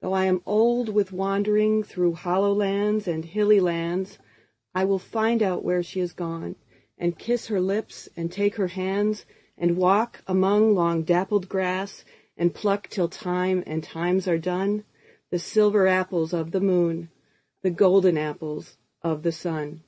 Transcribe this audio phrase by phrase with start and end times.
[0.00, 5.82] Though I am old with wanderingThrough hollow lands and hilly lands,I will find out where
[5.82, 6.54] she has gone,
[6.98, 9.26] And kiss her lips and take her hands;
[9.58, 12.04] And walk among long dappled grass,
[12.36, 14.84] And pluck till time and times are done,
[15.30, 17.10] The silver apples of the moon,
[17.62, 19.82] The golden apples of the sun.